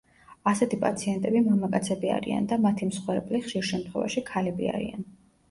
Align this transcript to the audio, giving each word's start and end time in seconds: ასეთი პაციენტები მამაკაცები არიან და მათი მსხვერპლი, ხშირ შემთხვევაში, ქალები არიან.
ასეთი 0.51 0.77
პაციენტები 0.83 1.41
მამაკაცები 1.47 2.09
არიან 2.15 2.49
და 2.55 2.59
მათი 2.65 2.89
მსხვერპლი, 2.93 3.43
ხშირ 3.45 3.69
შემთხვევაში, 3.71 4.27
ქალები 4.33 4.73
არიან. 4.75 5.07